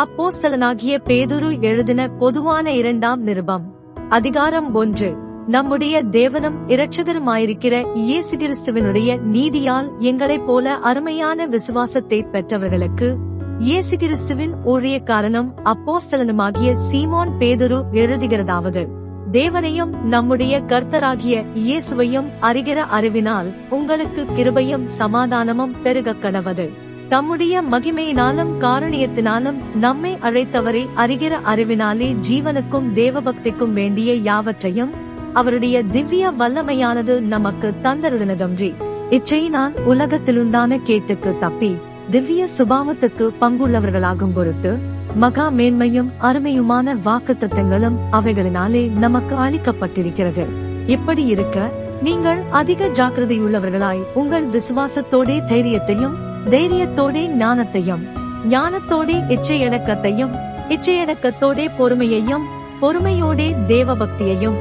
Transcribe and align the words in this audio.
அப்போஸ்தலனாகிய 0.00 0.98
பேதுரு 1.08 1.60
எழுதின 1.60 2.08
பொதுவான 2.08 2.72
இரண்டாம் 2.72 3.22
நிருபம். 3.22 3.74
அதிகாரம் 4.08 4.74
ஒன்று. 4.74 5.16
நம்முடைய 5.46 6.04
தேவனும் 6.04 6.54
இரட்சகருமாயிருக்கிற 6.66 7.92
இயேசு 7.94 8.36
கிறிஸ்துவனுடைய 8.36 9.18
நீதியால் 9.32 9.98
எங்களைப் 9.98 10.46
போல 10.46 10.74
அருமையான 10.74 11.46
விசுவாசத்தை 11.46 12.22
பெற்றவர்களுக்கு 12.22 13.16
இயேசு 13.58 13.96
கிறிஸ்துவின் 13.96 14.54
ஊழியக்காரனும் 14.66 15.52
அப்போஸ்தலனுமாகிய 15.64 16.76
சீமோன் 16.92 17.28
பேதுரு 17.38 17.82
எழுதுகிறதாவது. 17.92 18.88
தேவனையும் 19.30 20.04
நம்முடைய 20.04 20.60
கர்த்தராகிய 20.60 21.44
இயேசுவையும் 21.54 22.28
அறிகிற 22.40 22.74
அறிவினால் 22.74 23.52
உங்களுக்கு 23.70 24.26
கிருபையும் 24.36 24.84
சமாதானமும் 24.98 25.82
பெருகக் 25.82 26.22
கணவது 26.22 26.88
தம்முடைய 27.10 27.62
மகிமையினாலும் 27.62 28.50
காரணியத்தினாலும் 28.60 29.58
நம்மை 29.74 30.18
அழைத்தவரை 30.22 30.82
அறிகிற 30.96 31.32
அறிவினாலே 31.44 32.16
ஜீவனுக்கும் 32.28 32.88
தேவபக்திக்கும் 32.94 33.72
வேண்டிய 33.72 34.14
யாவற்றையும் 34.14 34.92
அவருடைய 35.32 35.82
திவ்ய 35.82 36.30
வல்லமையானது 36.30 37.20
நமக்கு 37.20 37.74
தந்தருளினதன்றி. 37.82 38.70
இச்செயினால் 39.10 39.74
உலகத்திலுண்டான 39.88 40.78
கேட்டுக்கு 40.82 41.38
தப்பி 41.38 41.76
திவ்ய 42.10 42.48
சுபாவத்துக்கு 42.58 43.28
பங்குள்ளவர்களாகும் 43.40 44.34
பொருட்டு 44.34 44.78
மகா 45.14 45.50
மேன்மையும் 45.50 46.10
அருமையுமான 46.20 46.96
வாக்குத்தத்தங்களும் 47.04 48.00
அவைகளினாலே 48.12 48.92
நமக்கு 48.92 49.36
அளிக்கப்பட்டிருக்கிறது. 49.36 50.46
இப்படி 50.86 51.26
இருக்க 51.26 51.70
நீங்கள் 52.02 52.42
அதிக 52.50 52.88
ஜாக்கிரதையுள்ளவர்களாய் 52.88 54.02
உங்கள் 54.14 54.48
விசுவாசத்தோடே 54.48 55.38
தைரியத்தையும் 55.52 56.16
தைரியத்தோடே 56.48 57.28
ஞானத்தையும் 57.36 58.04
ஞானத்தோடே 58.48 59.16
இச்சையடக்கத்தையும் 59.28 60.34
இச்சையடக்கத்தோடே 60.68 61.68
பொறுமையையும் 61.78 62.44
பொறுமையோடே 62.80 63.54
தேவபக்தியையும் 63.68 64.54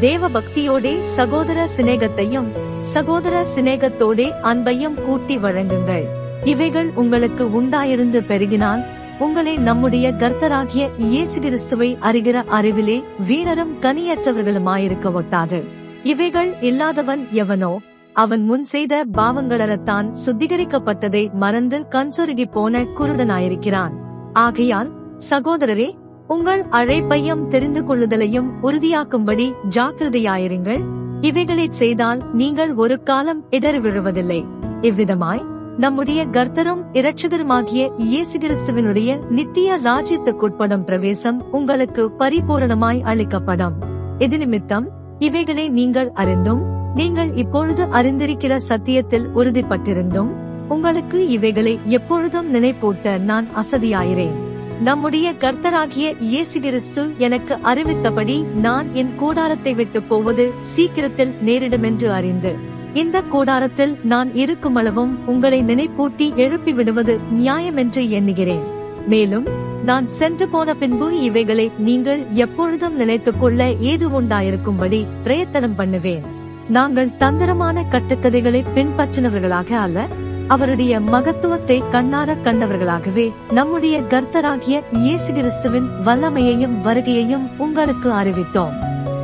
தேவபக்தியோடே 0.00 1.00
சகோதர 1.00 1.68
சிநேகத்தையும் 1.76 2.46
சகோதர 2.82 3.44
சிநேகத்தோடே 3.54 4.32
அன்பையும் 4.42 4.94
கூட்டி 4.94 5.36
வழங்குங்கள். 5.38 6.04
இவைகள் 6.44 6.90
உங்களுக்கு 6.94 7.62
உண்டாயிருந்து 7.62 8.20
பெருகினால் 8.28 8.84
உங்களை 9.18 9.56
நம்முடைய 9.56 10.10
கர்த்தராகிய 10.10 10.88
இயேசு 10.96 11.40
கிறிஸ்துவை 11.40 11.98
அறிகிற 12.02 12.44
அறிவிலே 12.44 13.02
வீரரும் 13.26 13.76
கனியற்றவர்களுமாயிருக்க 13.82 15.22
ஒட்டாது. 15.22 15.62
இவைகள் 16.02 16.54
இல்லாதவன் 16.60 17.28
எவனோ 17.30 17.78
அவன் 18.16 18.44
முன் 18.44 18.62
செய்த 18.62 19.04
பாவங்களறத்தான் 19.12 20.06
சுத்திகரிக்கப்பட்டதை 20.24 21.32
மறந்து 21.32 21.86
கண்சொருகி 21.90 22.44
போன 22.50 22.82
குருடனாயிருக்கிறான். 22.82 23.94
ஆகையால் 24.32 24.90
சகோதரரே 25.30 25.94
உங்கள் 26.26 26.62
அழைப்பையும் 26.70 27.48
தெரிந்து 27.48 27.82
கொள்ளுதலையும் 27.82 28.48
உறுதியாக்கும்படி 28.62 29.52
ஜாக்கிரதையாயிருங்கள். 29.68 30.80
இவைகளைச் 31.20 31.72
செய்தால் 31.72 32.30
நீங்கள் 32.32 32.74
ஒரு 32.74 33.02
காலம் 33.02 33.44
இடர் 33.50 33.80
விழுவதில்லை. 33.82 34.44
இவ்விதமாய் 34.80 35.44
நம்முடைய 35.78 36.26
கர்த்தரும் 36.26 36.82
இரட்சகருமாகிய 36.92 37.90
இயேசு 37.96 38.38
கிறிஸ்துவனுடைய 38.38 39.28
நித்திய 39.30 39.78
ராஜ்யத்துக்குட்படும் 39.84 40.84
பிரவேசம் 40.84 41.52
உங்களுக்கு 41.52 42.12
பரிபூரணமாய் 42.18 43.02
அளிக்கப்படும். 43.02 43.76
இது 44.18 44.38
நிமித்தம் 44.38 44.88
இவைகளை 45.18 45.68
நீங்கள் 45.68 46.10
அறிந்தும் 46.14 46.75
நீங்கள் 46.96 47.34
இப்பொழுது 47.34 47.84
அறிந்திருக்கிற 47.84 48.56
சத்தியத்தில் 48.68 49.26
உறுதிப்பட்டிருந்தும் 49.36 50.30
உங்களுக்கு 50.68 51.28
இவைகளை 51.28 51.78
எப்பொழுதும் 51.84 52.54
நினைப்பூட்ட 52.54 53.18
நான் 53.18 53.46
அசதியாயிறேன். 53.56 54.34
நம்முடைய 54.82 55.32
கர்த்தராகிய 55.32 56.14
இயேசு 56.20 56.60
கிறிஸ்து 56.60 57.10
எனக்கு 57.18 57.54
அறிவித்தபடி 57.54 58.42
நான் 58.42 58.94
என் 58.94 59.14
கூடாரத்தை 59.16 59.74
விட்டு 59.74 60.02
போவது 60.02 60.52
சீக்கிரத்தில் 60.60 61.34
நேரிடுமென்று 61.46 62.06
அறிந்து 62.06 62.54
இந்த 62.94 63.22
கூடாரத்தில் 63.22 63.98
நான் 64.02 64.30
இருக்குமளவும் 64.30 65.14
உங்களை 65.26 65.62
நினைப்பூட்டி 65.62 66.34
எழுப்பி 66.34 66.72
விடுவது 66.72 67.18
நியாயமென்று 67.38 68.08
எண்ணுகிறேன். 68.08 68.64
மேலும் 69.06 69.46
நான் 69.84 70.06
சென்று 70.06 70.48
போன 70.48 70.74
பின்பு 70.74 71.22
இவைகளை 71.22 71.70
நீங்கள் 71.78 72.24
எப்பொழுதும் 72.32 72.96
நினைத்துக் 72.96 73.40
கொள்ள 73.40 73.72
ஏது 73.72 74.08
உண்டாயிருக்கும்படி 74.20 75.06
பிரயத்தனம் 75.22 75.74
பண்ணுவேன். 75.74 76.35
நாங்கள் 76.68 77.16
தந்திரமான 77.18 77.82
கட்டுக்கதைகளை 77.82 78.64
பின்பற்றினவர்களாக 78.74 79.70
அல்ல 79.72 80.06
அவருடைய 80.46 81.00
மகத்துவத்தை 81.00 81.82
கண்ணார 81.92 82.34
கண்டவர்களாகவே 82.34 83.32
நம்முடைய 83.50 84.00
கர்த்தராகிய 84.00 84.82
இயேசு 84.92 85.32
கிறிஸ்துவின் 85.32 85.88
வல்லமையையும் 86.04 86.76
வருகையையும் 86.84 87.48
உங்களுக்கு 87.58 88.12
அறிவித்தோம். 88.12 88.74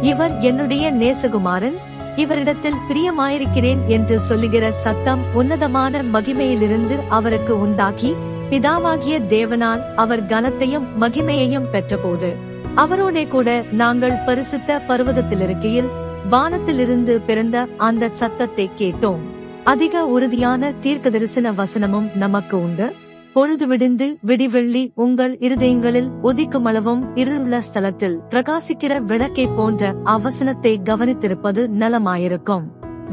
இவர் 0.01 0.39
என்னுடைய 0.41 0.93
நேசகுமாரன் 0.93 1.77
இவரிடத்தில் 2.17 2.83
பிரியமாயிருக்கிறேன் 2.89 3.87
என்று 3.87 4.21
சொல்லுகிற 4.21 4.73
சத்தம் 4.73 5.21
உன்னதமான 5.35 6.03
மகிமையிலிருந்து 6.03 6.99
அவருக்கு 7.09 7.61
உண்டாகி 7.61 8.15
பிதாவாகிய 8.51 9.21
தேவனால் 9.29 9.81
அவர் 9.97 10.27
கனத்தையும் 10.27 10.87
மகிமையையும் 11.01 11.71
பெற்றபோது 11.73 12.37
அவரோட 12.77 13.29
கூட 13.29 13.63
நாங்கள் 13.73 14.23
பரிசுத்த 14.27 14.83
பருவதத்தில் 14.89 15.41
இருக்கையில் 15.41 16.02
வானத்திலிருந்து 16.31 17.21
பிறந்த 17.21 17.67
அந்த 17.77 18.09
சத்தத்தை 18.09 18.71
கேட்டோம். 18.79 19.19
அதிக 19.65 20.07
உறுதியான 20.07 20.73
தீர்க்க 20.73 21.11
தரிசன 21.11 21.53
வசனமும் 21.53 22.17
நமக்கு 22.17 22.63
உண்டு. 22.63 22.93
பொழுது 23.33 23.67
விடிந்து 23.67 24.19
விடிவெள்ளி 24.27 24.93
உங்கள் 24.95 25.37
இருதயங்களில் 25.37 26.11
உதிக்குமளவும் 26.23 27.03
இருளுள்ள 27.15 27.61
ஸ்தலத்தில் 27.73 28.19
பிரகாசிக்கிற 28.31 29.01
விளக்கை 29.01 29.47
போன்ற 29.47 29.93
அவசனத்தை 29.93 30.77
கவனித்திருப்பது 30.85 31.69
நலமாயிருக்கும். 31.79 32.63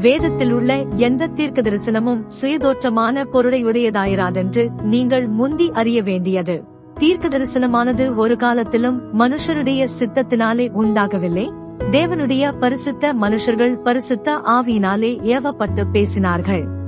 வேதத்தில் 0.00 0.52
உள்ள 0.52 0.84
எந்த 0.94 1.26
தீர்க்க 1.26 1.62
தரிசனமும் 1.62 2.26
சுயதோற்றமான 2.40 3.24
பொருளையுடையதாயிராதென்று 3.32 4.82
நீங்கள் 4.82 5.26
முந்தி 5.26 5.70
அறிய 5.70 6.02
வேண்டியது. 6.02 6.64
தீர்க்க 6.94 7.28
தரிசனமானது 7.28 8.16
ஒரு 8.16 8.36
காலத்திலும் 8.36 9.20
மனுஷருடைய 9.20 9.86
சித்தத்தினாலே 9.98 10.72
உண்டாகவில்லை. 10.72 11.50
தேவனுடைய 11.90 12.58
பரிசுத்த 12.60 13.14
மனுஷர்கள் 13.14 13.82
பரிசுத்த 13.82 14.36
ஆவியினாலே 14.36 15.12
ஏவப்பட்டு 15.22 15.84
பேசினார்கள். 15.92 16.79